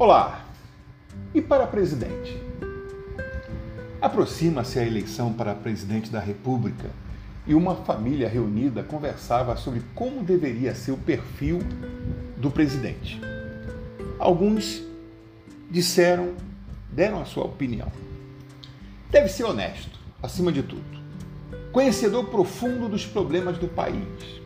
Olá! 0.00 0.46
E 1.34 1.42
para 1.42 1.66
presidente? 1.66 2.34
Aproxima-se 4.00 4.78
a 4.78 4.86
eleição 4.86 5.30
para 5.30 5.54
presidente 5.54 6.08
da 6.08 6.18
República 6.18 6.88
e 7.46 7.54
uma 7.54 7.74
família 7.74 8.26
reunida 8.26 8.82
conversava 8.82 9.58
sobre 9.58 9.82
como 9.94 10.24
deveria 10.24 10.74
ser 10.74 10.92
o 10.92 10.96
perfil 10.96 11.58
do 12.38 12.50
presidente. 12.50 13.20
Alguns 14.18 14.82
disseram, 15.70 16.32
deram 16.90 17.20
a 17.20 17.26
sua 17.26 17.44
opinião. 17.44 17.92
Deve 19.10 19.28
ser 19.28 19.44
honesto, 19.44 19.98
acima 20.22 20.50
de 20.50 20.62
tudo. 20.62 20.98
Conhecedor 21.72 22.24
profundo 22.30 22.88
dos 22.88 23.04
problemas 23.04 23.58
do 23.58 23.68
país. 23.68 24.40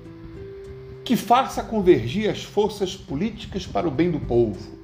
Que 1.05 1.17
faça 1.17 1.63
convergir 1.63 2.29
as 2.29 2.43
forças 2.43 2.97
políticas 2.97 3.65
para 3.65 3.87
o 3.87 3.91
bem 3.93 4.11
do 4.11 4.19
povo 4.19 4.83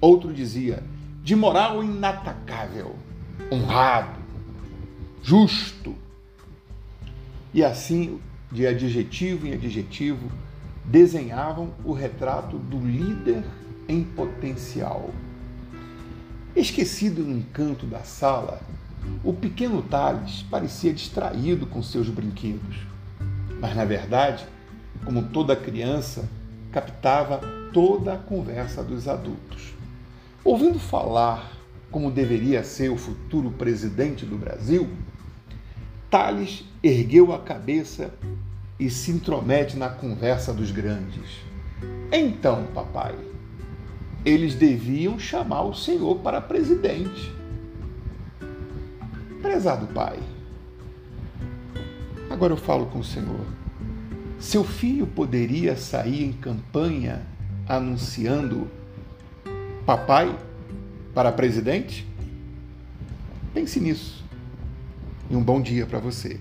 Outro 0.00 0.32
dizia, 0.32 0.82
de 1.22 1.36
moral 1.36 1.84
inatacável, 1.84 2.96
honrado, 3.52 4.18
justo. 5.22 5.94
E 7.52 7.62
assim, 7.62 8.18
de 8.50 8.66
adjetivo 8.66 9.46
em 9.46 9.52
adjetivo, 9.52 10.30
desenhavam 10.84 11.72
o 11.84 11.92
retrato 11.92 12.56
do 12.56 12.78
líder 12.78 13.44
em 13.86 14.02
potencial. 14.02 15.10
Esquecido 16.56 17.22
no 17.22 17.36
encanto 17.36 17.84
da 17.84 18.00
sala, 18.00 18.60
o 19.22 19.34
pequeno 19.34 19.82
Thales 19.82 20.42
parecia 20.50 20.92
distraído 20.92 21.66
com 21.66 21.82
seus 21.82 22.08
brinquedos. 22.08 22.86
Mas, 23.60 23.76
na 23.76 23.84
verdade, 23.84 24.46
como 25.04 25.24
toda 25.24 25.54
criança, 25.54 26.28
captava 26.72 27.40
toda 27.72 28.14
a 28.14 28.18
conversa 28.18 28.82
dos 28.82 29.06
adultos. 29.06 29.79
Ouvindo 30.42 30.78
falar 30.78 31.52
como 31.90 32.10
deveria 32.10 32.64
ser 32.64 32.88
o 32.88 32.96
futuro 32.96 33.50
presidente 33.50 34.24
do 34.24 34.38
Brasil, 34.38 34.88
Tales 36.08 36.64
ergueu 36.82 37.32
a 37.32 37.38
cabeça 37.38 38.14
e 38.78 38.88
se 38.88 39.10
intromete 39.10 39.76
na 39.76 39.90
conversa 39.90 40.52
dos 40.54 40.70
grandes. 40.70 41.40
Então, 42.10 42.66
papai, 42.74 43.14
eles 44.24 44.54
deviam 44.54 45.18
chamar 45.18 45.62
o 45.62 45.74
senhor 45.74 46.16
para 46.20 46.40
presidente. 46.40 47.30
Prezado 49.42 49.86
pai, 49.88 50.18
agora 52.30 52.54
eu 52.54 52.56
falo 52.56 52.86
com 52.86 53.00
o 53.00 53.04
senhor. 53.04 53.46
Seu 54.38 54.64
filho 54.64 55.06
poderia 55.06 55.76
sair 55.76 56.24
em 56.24 56.32
campanha 56.32 57.26
anunciando 57.68 58.79
papai 59.90 60.38
para 61.12 61.32
presidente? 61.32 62.06
Pense 63.52 63.80
nisso. 63.80 64.24
E 65.28 65.34
um 65.34 65.42
bom 65.42 65.60
dia 65.60 65.84
para 65.84 65.98
você. 65.98 66.38